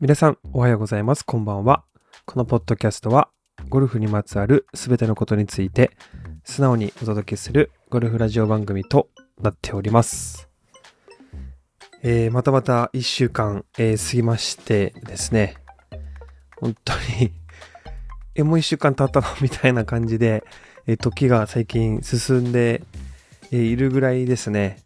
[0.00, 1.22] 皆さんおはようございます。
[1.24, 1.84] こんばんは。
[2.26, 3.28] このポッドキャストは
[3.68, 5.90] ゴルフにまつわるすべてのことについて
[6.44, 9.08] 素直にお届けするゴルフラジオ番組と
[9.40, 10.48] なっております。
[12.02, 15.56] えーまたまた1週間、えー過ぎましてですね、
[16.60, 17.32] 本当に
[18.34, 19.26] え、もう1週間経ったの？
[19.40, 20.44] みたいな感じで、
[20.86, 22.82] えー時が最近進んで、
[23.52, 24.80] えいるぐらいですね、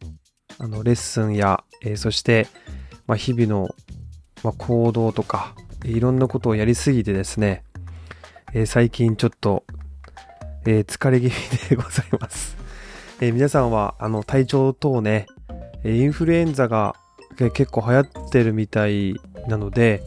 [0.58, 2.46] あのレッスンや、えーそして、
[3.06, 3.74] まあ、日々の
[4.44, 5.54] まあ、行動とか、
[5.84, 7.62] いろんなことをやりすぎてですね、
[8.54, 9.64] えー最近ちょっと、
[10.66, 12.56] えー疲れ気味でございます。
[13.20, 15.26] えー皆さんは、あの、体調等ね、
[15.84, 16.94] インフルエンザが
[17.36, 19.14] 結構流行ってるみたい
[19.46, 20.02] なので、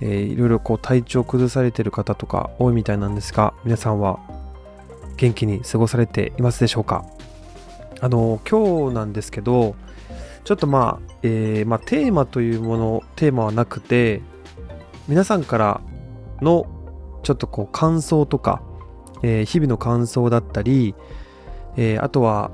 [0.00, 4.18] えーいろいろこう体調崩されてる方とか多いみたいなんですが、皆さんは
[5.16, 7.04] 元気に過ごされていますでしょうか？
[8.00, 9.76] あの、今日なんですけど、
[10.44, 14.22] ちょっとまあ、えーまあ、テーマというもの、テーマはなくて、
[15.08, 15.80] 皆さんから
[16.40, 16.66] の
[17.22, 18.62] ちょっとこう感想とか、
[19.22, 20.94] えー日々の感想だったり、
[21.76, 22.50] えーあとは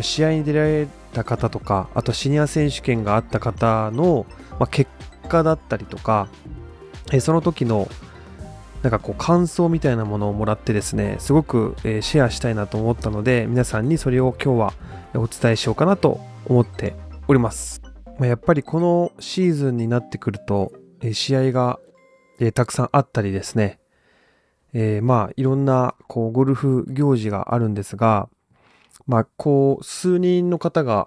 [0.00, 4.26] 試合に出られた方とか、あとシニア選手権があった方の、
[4.58, 4.90] まあ、結
[5.28, 6.28] 果だったりとか、
[7.12, 7.88] えーその時の
[8.82, 14.72] なんかこう感想みたいなものをもらってですね、すごく、えーシェアしたいなと思ったので、皆さんにそれを今日は
[15.14, 16.94] お伝えしようかなと思って
[17.30, 17.80] おります。
[18.18, 21.78] まあ、やっぱりこのシーズンになってくると、え試合が、
[22.40, 23.78] えたくさんあったりですね、
[24.72, 28.28] えーまあいろんなこうゴルフ行事があるんですが、
[29.06, 31.06] まあこう数人の方が、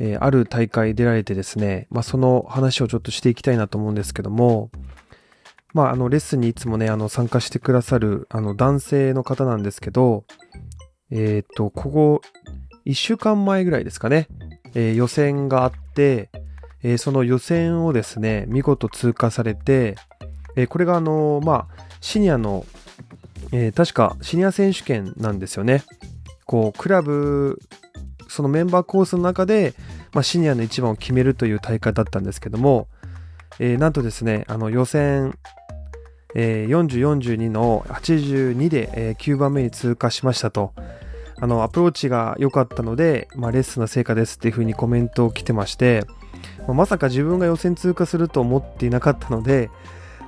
[0.00, 4.72] えーある大会出られてですね、まあその話をちょっとしていきたいなと思うんですけども、
[5.74, 10.24] まああのレッスンにいつもね、あの参加してくださるあの男性の方なんですけど、
[11.12, 12.20] えっ、と、ここ
[12.84, 14.26] 1週間前ぐらいですかね、
[14.76, 16.28] えー予選があって、
[16.82, 19.96] えーその予選をですね、見事通過されて、
[20.54, 22.66] えーこれがあのまあ、シニアの、
[23.52, 25.82] え確かシニア選手権なんですよね。
[26.44, 27.58] こう、クラブ、
[28.28, 29.72] そのメンバーコースの中で、
[30.12, 32.86] まあ、シニアの一番を決めるという大会だったんですけども、
[33.58, 35.38] えなんとですね、あの予選、
[36.34, 40.74] えー40、42の82で、え9番目に通過しましたと。
[41.38, 46.04] あの、アプローチが良かったので、まあ、レッスンの成果ですっていう風にコメントを来てまして、
[46.66, 49.70] まあまさか自分が予選通過すると思っていなかったので、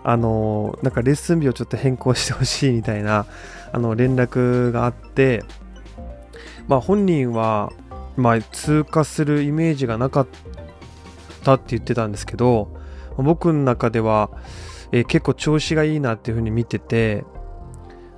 [0.04, 3.26] あの、なんかレッスン日をちょっと変更してほしいみたいな、
[3.72, 5.44] あの、連絡があって、
[6.66, 7.72] まあ、本人は、
[8.16, 10.26] まあ、通過するイメージがなかっ
[11.42, 12.68] たって言ってたんですけど、
[13.16, 14.30] 僕の中では、
[14.92, 17.24] えー結構調子がいいなっていう風に見てて、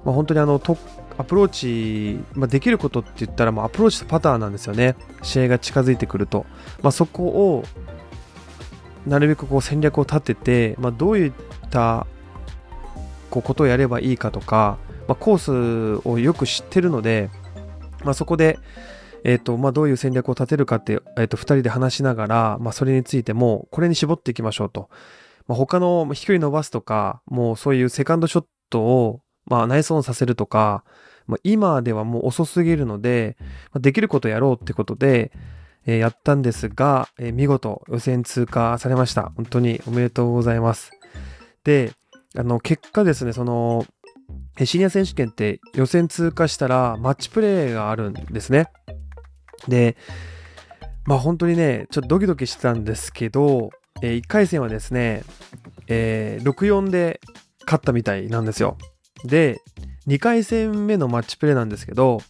[0.05, 0.79] まあ、本当にあのと
[1.21, 4.97] アプローチ、まあ、できることって言ったら、まあ、アプローチとパターンなんですよね。
[5.23, 6.47] 試合が近づいてくると、
[6.83, 7.65] まあ、そこを
[9.07, 11.33] なるべくこう戦略を立てて、まあ、どういっ
[11.71, 12.07] た
[13.31, 17.31] こうことをやればいいかとか、まあ、コースをよく知ってるので、
[18.05, 18.59] まあ、そこで、
[19.25, 24.89] えーとまあ、どういう戦略を立てるかって、えー、と2人で話しながら、まあ、それについてもこれに絞っていきましょうと、
[25.47, 30.85] まあ、他の飛距離伸ばすとかもうそういうセカンドショットを、まあ、ナイスオンさせるとか、
[31.31, 35.33] まあ、今ではもう遅すぎるので、まあ、できることやろうってことで、
[35.87, 39.33] えーやったんですが、えー見事予選通過されました。
[39.37, 40.91] 本当におめでとうございます。
[41.65, 41.93] で、
[42.37, 43.87] あの、結果ですね、その、
[44.65, 48.69] シニア選手権って予選通過したらマッチプレーがあるんですね。
[49.69, 49.97] で、
[51.07, 53.71] まあ本当にね、ちょっとドキドキしてたんですけど、
[54.03, 55.25] え1回戦はですね、
[55.89, 57.21] えー6-4で
[57.65, 58.77] 勝ったみたいなんですよ。
[59.25, 59.61] で、
[60.07, 62.21] 2回戦目のマッチプレーなんですけど、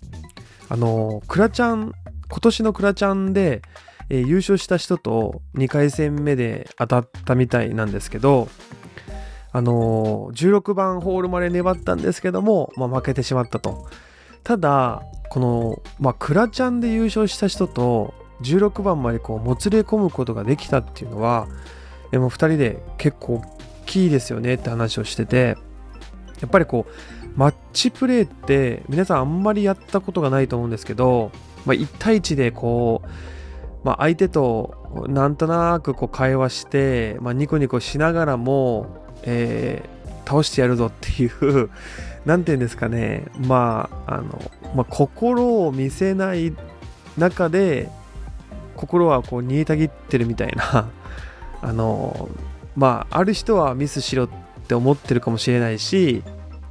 [0.69, 1.93] あの、クラちゃん、
[2.29, 3.63] 今年のクラちゃんで、
[4.09, 8.49] えー優勝した人と2回戦目で当たったみたいなんですけど、
[9.53, 13.87] あのー16番ホールまで粘ったんですけども、まあ、負けてしまったと。
[14.43, 21.47] ただ、この、まあ、クラちゃんで優勝した人と16番までこうもつれ込むことができたっていうのは、
[22.11, 23.43] でも2人で結構大
[23.87, 25.57] きいですよねって話をしてて、
[26.41, 26.93] やっぱりこう、
[27.37, 31.31] マッチプレーって皆さんあんまりやったことがないと思うんですけど、
[31.65, 33.09] まあ、1対1でこう、
[33.85, 40.01] まあ、相手となんとなくこう会話して、まあ、ニコニコしながらも、えー
[40.31, 41.71] 倒してやるぞっていう、
[42.25, 44.41] なんていうんですかね、まあ、あの、
[44.77, 46.55] まあ、心を見せない
[47.19, 47.91] 中で、
[48.77, 50.89] 心はこう煮えたぎってるみたいな、
[51.61, 52.29] あの、
[52.77, 54.29] まあ、ある人はミスしろっ
[54.69, 56.23] て思ってるかもしれないし、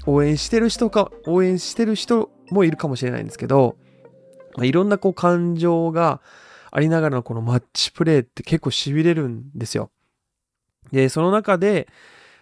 [0.06, 3.78] 応援してる人か、応援してる人もいるかもしれないんですけど、
[4.56, 6.22] まあ、いろんなこう感情が
[6.72, 9.92] ありながらのこのマッチプレーって結構痺れるんですよ。
[10.92, 11.88] で、その中で、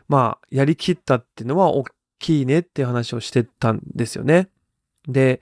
[0.08, 1.86] まあ、やりきったっていうのは大
[2.20, 4.50] きいねっていう話をしてたんですよね。
[5.08, 5.42] で、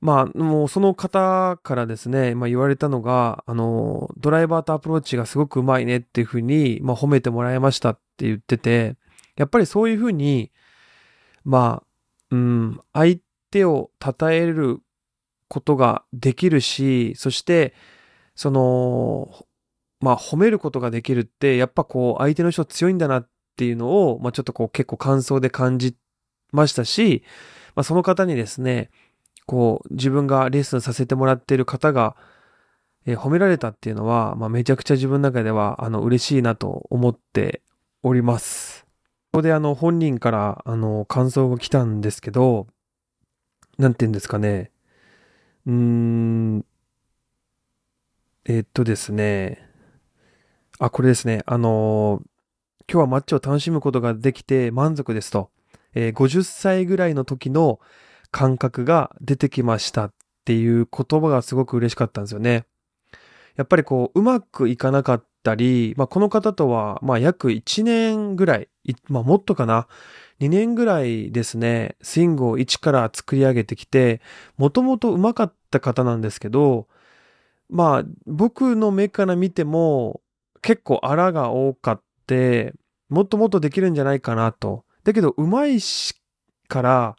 [0.00, 8.96] まあ、もうその方からですね、まあ言われたのが、あの、ドライバーとアプローチがすごくうまいねっていうふうに、まあ褒めてもらいましたって言ってて、
[9.36, 10.50] やっぱりそういうふうに、
[11.44, 11.86] まあ、
[12.30, 13.18] うん、相
[13.50, 14.80] 手を称える
[15.48, 17.74] ことができるし、そして、
[18.34, 19.46] その、
[20.00, 25.96] まあ褒めることができるって、やっぱこう相手の人強いんだなっていうのを、まあちょっとこう結構感想で感じ
[26.52, 27.22] ましたし、
[27.74, 28.90] まあその方にですね、
[29.50, 32.14] こう、自分がレッスンさせてもらっている方が、
[33.04, 37.62] えー、褒められたっていうのは、まあ、めちゃくちゃ自分の中では、あの、嬉しいなと思って
[38.04, 38.89] おります。
[39.32, 42.66] ここであの、本人から、あの、感想が来たんですけど、
[43.78, 44.72] なんて言うんですかね。
[45.66, 46.64] うーん、
[48.44, 49.70] え、っとですね。
[50.80, 51.42] あ、これですね。
[51.46, 52.22] あの
[52.90, 55.50] 今日はマッチを楽しむことができて満足ですと。
[55.94, 57.78] えー、50歳ぐらいの時の
[58.30, 62.64] 感覚が出てきましたっていう言葉がすごく嬉しかったんですよね。
[63.56, 68.68] やっぱりこう、うまくいかなかったり、まあ、この方とは、まあ、約1年ぐらい、
[69.08, 69.86] まあ、もっとかな、
[70.40, 74.20] 2年ぐらいですね、スイングを一から作り上げてきて、
[74.56, 76.88] もともとうまかった方なんですけど、
[77.68, 80.20] まあ、僕の目から見ても、
[80.62, 82.74] 結構あらが多かって、
[83.08, 84.84] もっともっとできるんじゃないかなと。
[85.04, 86.14] だけど、うまいし
[86.68, 87.16] から、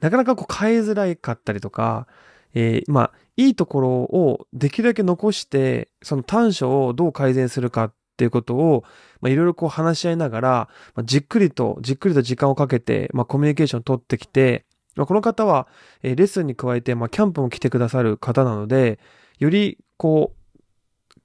[0.00, 2.06] なかなかこう変えづらいかったりとか、
[2.54, 3.12] えー、まあ、
[3.46, 8.84] いいところをできるだけ残して、その短所をどう改善するかっていうことを、
[9.20, 14.66] まあ、いろいろこう話し合いながら、まあ、じっくりと、じっくりと時間をかけて、まあ、コミュニケーションを取ってきて、
[14.96, 15.68] まあ、この方は、
[16.02, 18.98] えー、レッスンに加えて、まあ、キャンプも来てくださる方なので、
[19.38, 20.60] より、こう、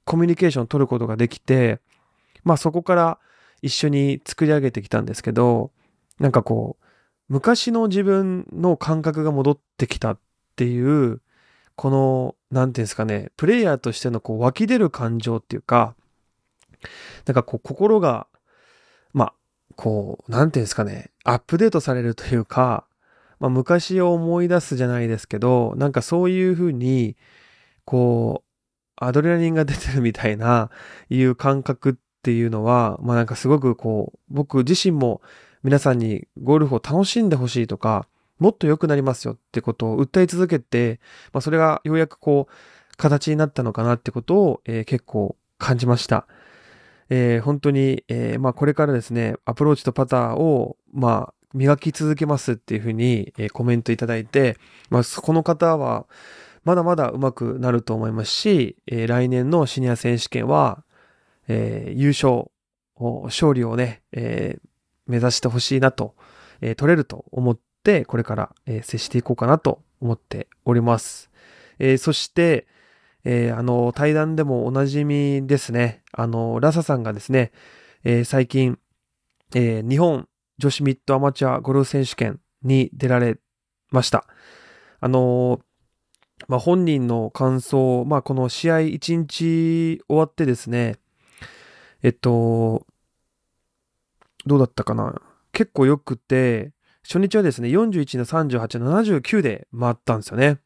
[0.05, 1.79] コミュニケーションを取ることができて、
[2.43, 3.19] まあ、そこから
[3.61, 5.71] 一緒に作り上げてきたんですけど、
[6.19, 6.85] なんかこう、
[7.27, 10.19] 昔の自分の感覚が戻ってきたっ
[10.55, 11.21] ていう、
[11.75, 15.95] この、なんていうんですかね、プレイヤーとしてのこう湧き出る感情っていうか、
[17.25, 18.27] なんかこう心が、
[19.13, 19.33] まあ、
[19.75, 22.85] こう、なんていうんですかね、アップデートされるというか、
[23.39, 27.17] まあ昔を思い出すじゃないですけど、なんかそういうふうに、
[27.83, 28.49] こう、
[28.97, 30.69] アドレナリンが出てるみたいな、
[31.09, 31.93] いう感覚っ
[32.23, 35.21] ていうのは、まあなんかすごくこう、僕自身も
[35.63, 38.07] 皆さんにゴルフを楽しんでほしいとか、
[38.39, 40.99] もっと良くなりますよってことを訴え続けて、
[41.33, 42.53] まあ、それがようやくこう、
[42.97, 46.27] 形になったのかなってことを、えー、結構感じました。
[47.09, 54.57] えー、本当に、えー、まあこれからですね、アプローチとパターを、まあ、磨き続けますっていうふうに、えー、コメントいただいて、
[54.89, 56.05] まあ、この方は、
[56.63, 60.83] まだまだ上手くなると思いますし、えー、来年のシニア選手権は、
[61.47, 62.45] えー、優勝、
[63.25, 64.69] 勝利をね、えー、
[65.05, 66.15] 目指してほしいなと、
[66.61, 67.64] えー、取れると思って、
[68.05, 71.29] これから、えー、接していこうかなと思っております。
[71.79, 72.67] えー、そして、
[73.23, 76.03] えー、あの、対談でもおなじみですね。
[76.11, 77.51] あの、ラサさんがですね、
[78.03, 78.77] え、最近、
[79.53, 80.27] え、日本
[80.57, 83.37] 女子ミッドアマチュアゴルフ選手権に出られ
[83.91, 84.25] ました。
[84.99, 85.59] あの
[86.47, 90.97] まあ、本人の感想、まあ、この試合1日終わってですね、
[92.03, 92.85] えっと、
[94.45, 95.21] どうだったかな
[95.53, 96.71] 結構良くて、
[97.07, 100.59] 初日はですね、41の38、79で回ったんですよね。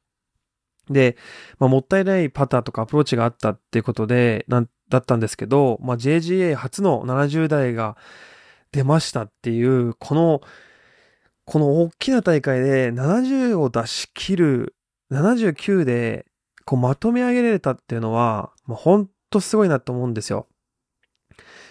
[0.89, 1.17] で、
[1.59, 7.97] まあ、もったいないパターとかアプローチがあったってことで、なんだったんですけど、まあ、JGA 初の70代が
[8.71, 10.41] 出ましたっていう、この、
[11.45, 14.75] この大きな大会で70を出し切る、
[15.11, 16.25] 79で
[16.65, 20.47] こうまとめ上げられたっていうのは、まあ、ほんとすごいなと思うんですよ。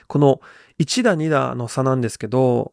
[0.09, 0.41] この
[0.81, 2.73] 1打2打の差なんですけど、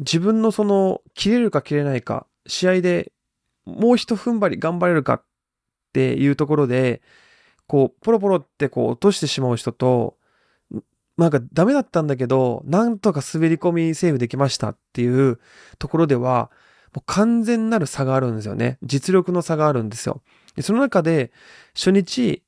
[0.00, 3.12] 自分のその、切れるか切れないか、試合で
[3.64, 5.24] もう一踏ん張り頑張れるかっ
[5.92, 7.02] ていうところで、
[7.66, 10.16] こう、ポロポロってこう落としてしまう人と、
[11.16, 15.38] なんかダメだったんだけど、なんとか滑り込みセーブできましたっていう
[15.78, 16.50] ところでは、
[16.94, 18.78] もう完全なる差があるんですよね。
[18.82, 20.22] 実力の差があるんですよ。
[20.60, 21.30] その中で、
[21.74, 22.42] 初日、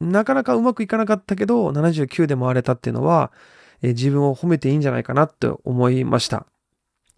[0.00, 3.32] なかなかうまくいかなかったけど、79で回れたっていうのは、
[3.82, 6.46] 自分を褒めていいんじゃないかなって思いました。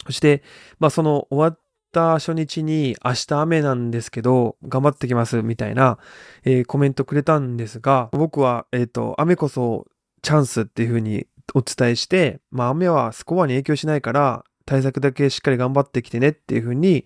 [0.06, 0.42] そして、
[0.78, 1.60] まあその終わっ
[1.92, 5.98] た初日に明日雨なんですけど、頑張ってきますみたいな、
[6.44, 9.86] えー、コメントくれたんですが、僕は、えっ、ー、と、雨こそ
[10.22, 17.04] チャンスっていうふうにお伝えして、まあ雨はスコアに影響しないから、対策だけしっかり頑張ってきてねっていうふうに、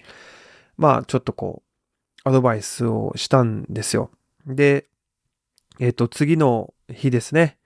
[0.76, 1.62] まあちょっとこ
[2.24, 4.10] う、アドバイスをしたんですよ。
[4.46, 4.86] で、
[5.80, 7.58] えっ、ー、と、次の日ですね。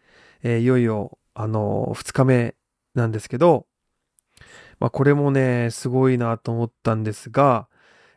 [0.43, 2.55] え、いよいよあの、2日目
[2.95, 3.67] なんですけど、
[4.83, 7.69] まあ、これもね、すごいなと思ったんですが、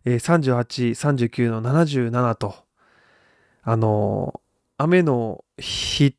[0.03, 2.55] えー、38、39の77と、
[3.62, 4.41] あの、
[4.75, 6.15] 雨の日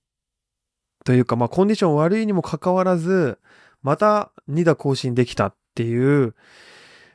[1.05, 3.41] というか、まあ、コンディション悪いにもかかわらず、
[3.83, 6.37] また2打更新できたっていう、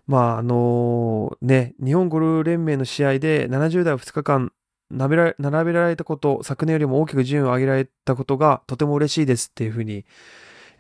[0.08, 4.52] まあ、あのね、日本ゴルフ連盟の試合で70代を2日間
[4.90, 10.04] 並べられたこと、昨年よりも大きく順位を上げられたことがとても嬉しいですっていうふうに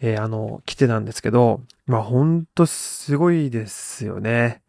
[0.01, 4.61] えー、あの、来てたんですけど、まあ、ほんとすごいですよね。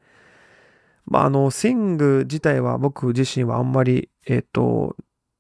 [1.07, 4.95] まあ、あの、スイング自体は僕自身はあんまり、えっ、ー、と、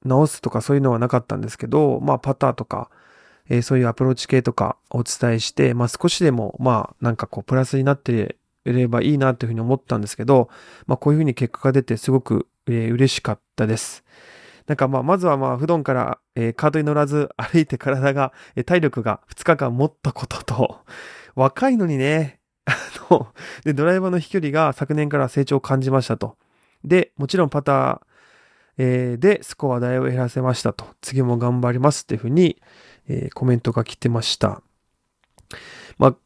[0.05, 2.91] 直すとかそういうのはなかったんですけど、まあ、パターとか、
[3.49, 10.49] えー、そういうアプローチ系とかお伝えして、まあ、少しでも、まあ、なんかこう、プラスになっていればいいなというふうに思ったんですけど、
[10.87, 14.05] まあ、こういうふうに結果が出てすごく、えー、嬉しかったです。
[14.67, 20.81] なんかまあ、まずはまあ、普段から、えー、カートに乗らず歩いて体が、えー、体力が2日間持ったことと、
[21.35, 22.75] 若いのにね、あ
[23.11, 23.29] の、
[23.65, 26.37] で、ドライバーの飛距離が昨年から成長を感じましたと。
[26.85, 28.01] で、もちろんパター、
[28.79, 30.87] えー、でスコア代を減らせましたと。
[31.01, 32.61] 次も頑張りますっていうふうに、
[33.09, 34.63] えー、コメントが来てました。
[35.99, 36.17] まあ、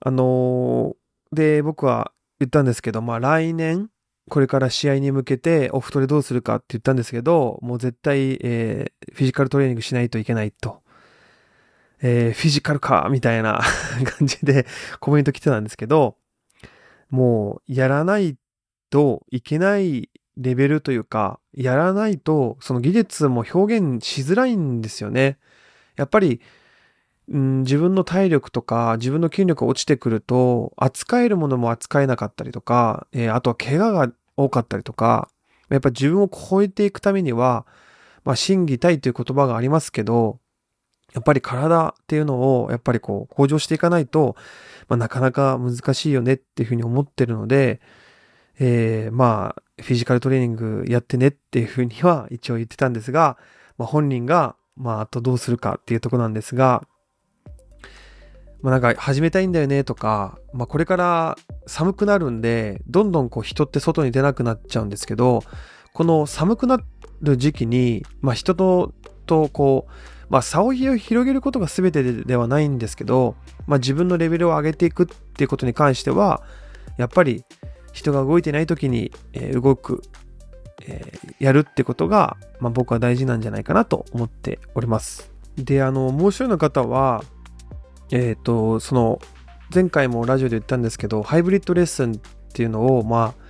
[0.00, 3.88] あのー、で、僕は言ったんですけど、まあ来年、
[4.30, 10.82] これから試合に向けてオフトレどうするかって言ったんですけど、もう絶対、えー、フィジカルトレーニングしないといけないと。
[12.02, 13.60] えー、フィジカルかみたいな
[14.18, 14.66] 感じで
[15.00, 16.16] コメント来てたんですけど、
[17.10, 18.36] もうやらない
[18.90, 25.38] といけないレベルというか、やらないとその技術も表現しづらいんですよね。
[25.96, 26.40] やっぱり、
[27.36, 35.28] ん、自分の体力とか自分の筋力が落ちてくると扱えるものも扱えなかったりとか、えー、あとは怪我が多かったりとか
[35.70, 37.66] やっぱ自分を超えていくためには、
[38.24, 40.38] まあ、心技体という言葉がありますけど
[41.14, 44.36] やっぱり体っていうのをやっぱりこう向上していかないと、
[44.88, 47.80] まあ、なかなか難しいよねっていうふうに思ってるので、
[48.58, 53.38] えー、まあフィジカルトレーニングやってねっていうふうには一応言ってたんですが、
[53.78, 56.84] まあ、本人がまああとどうするかっていうとこなんですが
[58.64, 65.42] まあ、なんか始めたいんだよねとか、まあ、これから寒くなるんで、どんどんこう人って外に出なくなっちゃうんですけど、
[65.92, 66.80] この寒くな
[67.20, 68.94] る時期に、まあ、人と、
[69.26, 69.92] とこう、
[70.30, 76.42] まあ、差を広げることが全てではないんですけど、まあ、自分のレベルを上げていくっていうことに関しては、
[76.96, 77.44] やっぱり
[77.92, 80.00] 人が動いてない時に、え、動く、
[80.86, 85.30] えー、やるってことが、まあ、僕は大事なんじゃないかなと思っております。
[85.58, 87.22] で、あの、もう一人の方は、
[88.10, 89.20] えっ、ー、と、その、
[89.74, 92.16] 前回もラジオで言ったんですけど、ハイブリッドレッスンっ
[92.52, 93.44] ていうのを、まあ、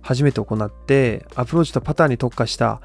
[0.00, 2.80] 初めて行って、アプローチとパターンに特化した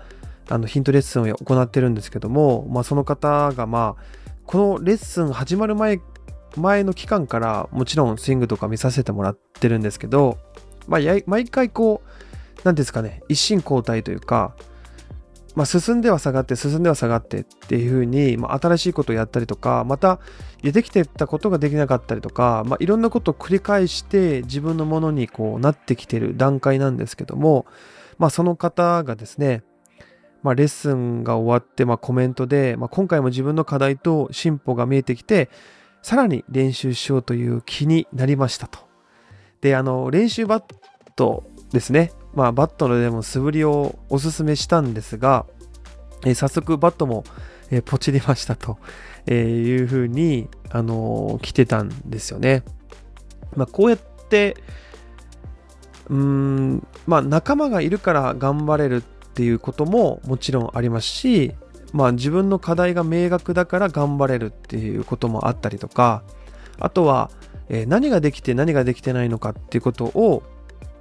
[0.50, 4.04] あのヒントレッスンを行ってるんですけども、まあ、その方が、まあ、
[4.46, 6.02] このレッスン始まる前、
[6.58, 10.38] 前の期間からもちろんスイングとか見させてもらってるんですけど、
[10.88, 12.10] まあ、毎回こう、
[12.64, 14.56] 何ですかね、一進交代というか、
[15.56, 20.20] まあ、進んでは下がって進んでは下がってっていう風に、まあ、新しいことをやったりとかまた
[20.64, 27.66] できてたことができなかったりとか、まあ、いろんなことを繰り返して自分のものにこうなってきてる段階なんですけども、
[28.18, 29.64] まあ、その方がですね、
[30.42, 35.50] まあ、レッスンが終わって、まあ、コメントで、まあ、今回も自分の課題と進歩が見えてきて
[36.02, 38.80] さらに練習しようという気になりましたと。
[39.62, 40.64] であの練習バッ
[41.16, 45.46] トですねまあ、バットのでも素振りをおすすめしたんですが、
[46.26, 47.24] えー、早速バットも、
[47.70, 48.78] えー、ポチりましたと、
[49.26, 52.64] えー、いうふうに、あの来てたんですよね。
[53.56, 54.00] まあ、こうやっ
[54.30, 54.58] て、
[56.10, 61.54] うん、まあ、仲間がいるから頑張れるっていうことももちろんありますし、
[61.94, 66.24] まあ、自分の課題が明確だから頑張れるっていうこともあったりとか、
[66.80, 67.30] あとは、
[67.70, 70.44] え何ができて何ができてないのかっていうことを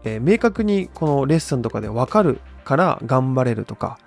[0.04, 3.99] えー、明確にこのレッスンとかで分かるから頑張れるとか、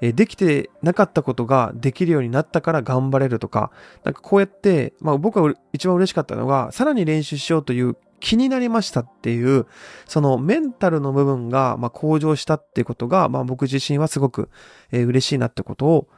[0.00, 3.70] えー、できてなかったことができるようになったから頑張れるとか、
[4.04, 9.66] なんかこうやって、まあ僕は一番嬉しかったのが、さらに練習しようという気になりましたっていう、
[10.06, 14.50] そのメンタルの部分が、まあ、向上したっていうことが、まあ僕自身はすごく、
[14.90, 16.08] えー、嬉しいなってことを、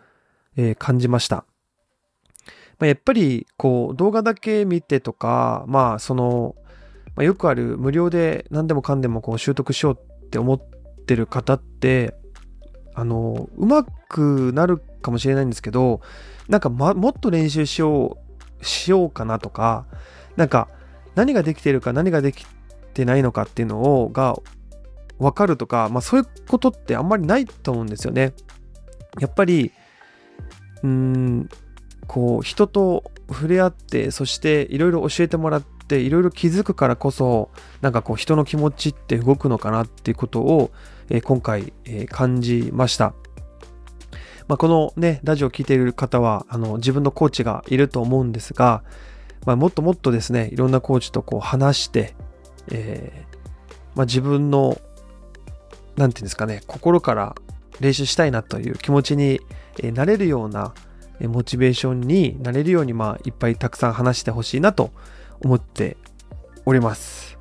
[0.56, 1.44] えー、感じました。
[2.78, 6.54] まあ、やっぱり、こう、動画だけ見てとか、まあ、その、
[7.18, 10.60] まあ、よくある無料で何でもかんでもこう習得しようって思っ
[11.04, 12.14] てる方って
[12.94, 16.00] あのうまくなるかもしれないんですけど
[16.48, 18.18] なんか、ま、もっと練習しよ
[18.60, 19.86] うしようかなとか
[20.36, 20.68] なんか
[21.16, 22.46] 何ができてるか何ができ
[22.94, 24.36] てないのかっていうのをが
[25.18, 28.32] 分かるとか、まあ、そういうことってあんまりないと思うんですよね。
[29.18, 29.72] やっぱり
[30.84, 31.48] うん
[32.06, 40.70] こう人と触れ合ってそしていろいろ教えてもらっていろいろ気づくからこそなんかこう人の気持ちって動くのかなっていうことを、
[41.08, 43.14] えー、今回、えー、感じました。
[44.46, 48.82] まあ、このねラジオを聴いている方はあの自分のコーチがいると思うんですが、
[49.44, 52.14] まあ、もっともっとですねいろんなコーチとこう話して、
[52.70, 53.38] えー
[53.94, 54.80] まあ、自分の
[55.96, 57.34] 何て言うんですかね心から
[57.80, 59.40] 練習したいなという気持ちに
[59.92, 60.72] なれるような
[61.20, 64.92] モチベーションになれるように、まあ、いっぱいたくさん話してほしいなと
[65.44, 65.96] 思って
[66.66, 67.38] おります。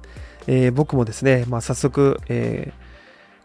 [0.47, 2.87] えー、僕もですね、まあ、早速、えー、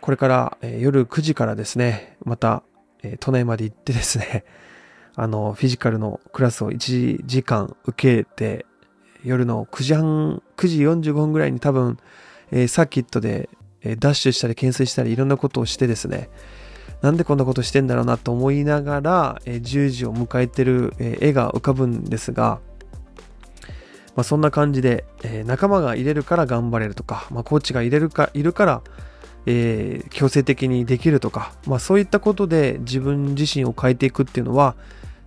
[0.00, 2.62] これから、え、夜9時からですね、また、
[3.04, 4.44] え都内まで行ってですね、
[5.14, 8.66] あの、フィジカルのクラスを1時間受けて、
[9.24, 10.80] 夜の9時半、9時
[11.10, 11.98] 45分ぐらいに多分、
[12.50, 13.48] えサーキットで、
[13.82, 16.30] えダッシュしたり懸垂したりいろんなことをしてですね、
[17.00, 22.60] なんでこんなことしてんだろうなと思いながら、え10時を迎えてる、え絵が浮かぶんですが、
[24.14, 28.82] まあ、そんな感じで、え仲間が入れるから頑張れるとか、まあ、コーチが入れるかいるから、
[29.46, 34.76] えー、強制的にできるとか、まあ、そういったことで自分自身を変えていくっていうのは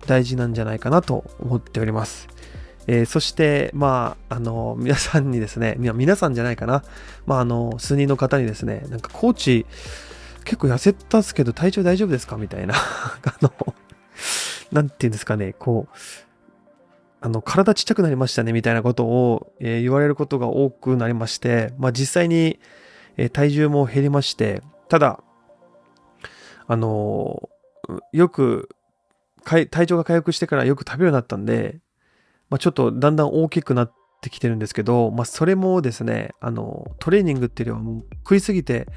[0.06, 2.28] 大事なんじゃないかなと思っております。
[2.86, 6.84] えー、そして、まあ、あの、皆さんにですね、皆さんじゃないかな、
[7.26, 9.66] まあ、あの、数人の方にですね、なんかコーチ、
[10.44, 12.36] 結構痩せたっすけど体調大丈夫ですか？
[12.36, 12.74] みたいな。
[12.78, 13.52] あの、
[14.70, 15.96] なんて言うんですかね、こう、
[17.20, 22.58] あの、体ちっちゃくなりましたね、みたいなことを、えー、言われることが多くなりまして、まあ実際に、
[23.16, 25.22] えー、体重も減りまして、ただ、
[26.66, 28.68] あのー、よく、
[29.44, 31.78] 体調が回復してからよく食べるようになったんで、
[32.50, 38.88] まあちょっとだんだん大きくなってきてるんですけど、まあそれもですね、あの、トレーニングっていうよりはもう食いすぎて、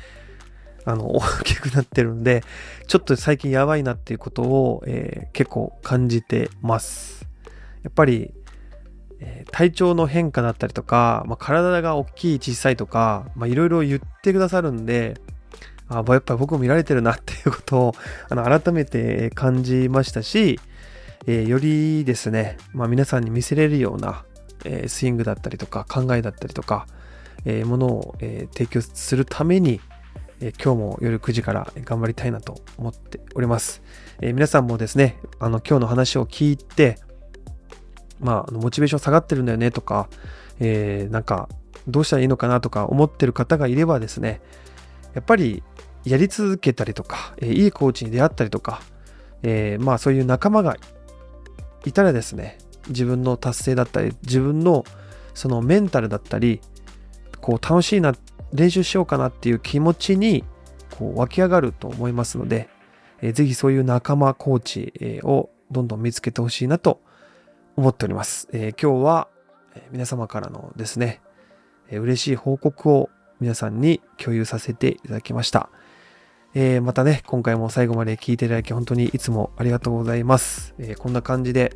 [0.85, 2.43] あの、 大きくなってるんで、
[2.87, 7.28] ちょっと最近やばいなっていうことを、えー、結構感じてます。
[7.83, 8.33] やっぱり、
[9.19, 15.19] えー、体調の変化だったりとか、まあ、体が大きい小さいとか、いろいろ言ってくださるんで、
[15.89, 17.95] あやっぱり僕も見られてるなっていうことを
[18.29, 20.59] あの改めて感じましたし、
[21.25, 24.23] えー、よりですね、まあ、皆さんに見せれるような、
[24.65, 26.87] えー、スイングだったりとか考えだったりとか、
[27.45, 29.81] えー、ものを、え提供するために、
[30.63, 33.81] 今日も夜9時から頑張りたいなと思っております。
[34.21, 36.97] え皆さんもですね、あの今日の話を聞いて、
[38.19, 40.09] まあ、モチベーション下がってるんだよねとか、
[40.59, 41.49] えー、なんか
[41.87, 44.41] どうしたらいいのかなとか思ってる方がいればですね、
[45.13, 45.63] やっぱり
[46.05, 48.81] やり続けたりとか、えー、いいコーチに出会ったりとか、
[49.43, 50.77] えー、まあそういう仲間が
[51.85, 52.57] いたらですね、
[52.89, 54.83] 自分の達成だったり、自分の
[55.33, 56.61] そのメンタルだったり、
[57.41, 58.13] こう楽しいな
[58.53, 60.43] 練習しようかなっていう気持ちに
[60.97, 62.69] こう湧き上がると思いますので、
[63.21, 67.01] えー、ぜひそういう仲間、コーチ、をどんどん見つけてほしいなと
[67.75, 68.47] 思っております。
[68.51, 69.27] えー、今日は
[69.91, 71.21] 皆様からのですね、
[71.89, 75.69] えー、嬉しい報告を皆さんに共有させていただきました。
[76.55, 80.73] えー、またね、今回も最後まで聞いていただき本当にいつもありがとうございます。
[80.79, 81.75] えー、こんな感じで、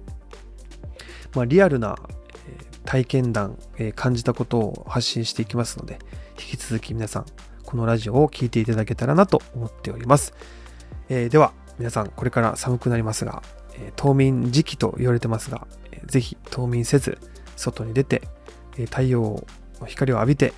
[1.35, 1.95] まあ、リアルな
[2.85, 5.99] 体験談、えー、感じたことを発信していきますので、
[6.39, 7.25] 引き続き皆さん、
[7.63, 10.33] このラジオを聴いていただけたらなと思っております。
[11.09, 13.41] えー、では、皆さん、これから寒くなりますが、
[13.95, 15.67] 冬眠時期と言われてますが、
[16.05, 17.17] ぜひ冬眠せず、
[17.55, 18.21] 外に出て、
[18.85, 19.45] 太陽
[19.79, 20.53] の光を浴びて、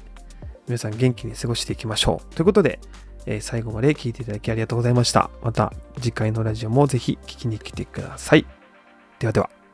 [0.67, 2.35] 皆さん元気に過ごしていきましょう。
[2.35, 2.79] ということで、
[3.41, 5.29] 最後まで聞いていただきありがとうございました。
[5.43, 8.45] また次回のラジオもぜひ聞きに来てください。
[9.19, 9.64] ではでは。